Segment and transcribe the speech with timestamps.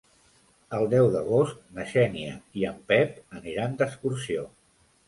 [0.77, 4.53] El deu d'agost na Xènia i en Pep aniran d'excursió.